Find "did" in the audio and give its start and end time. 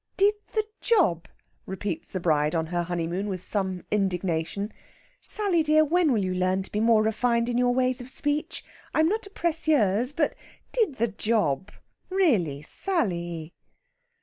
0.17-0.33, 10.71-10.95